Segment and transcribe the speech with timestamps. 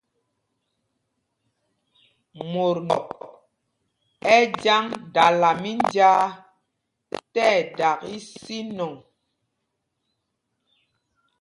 [2.51, 3.07] Mot ndɔk
[4.33, 6.23] ɛ jyaŋ dala mínjāā
[7.31, 8.93] ti ɛdak ísinɔŋ.